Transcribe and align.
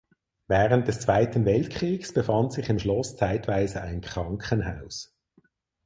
Während 0.47 0.87
des 0.87 1.01
Zweiten 1.01 1.45
Weltkriegs 1.45 2.11
befand 2.11 2.53
sich 2.53 2.69
im 2.69 2.79
Schloss 2.79 3.17
zeitweise 3.17 3.81
ein 3.83 4.01
Krankenhaus. 4.01 5.15